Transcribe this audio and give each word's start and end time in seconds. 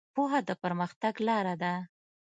پوهه 0.15 0.39
د 0.47 0.49
پرمختګ 0.63 1.13
لاره 1.27 1.55
ده. 1.61 1.73